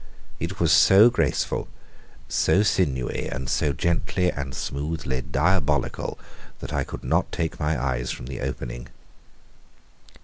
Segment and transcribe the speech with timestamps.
[0.39, 1.67] It was so graceful,
[2.27, 6.17] so sinewy, and so gently and smoothly diabolical,
[6.57, 8.87] that I could not take my eyes from the opening.